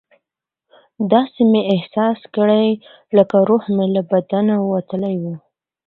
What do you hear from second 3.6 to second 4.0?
مې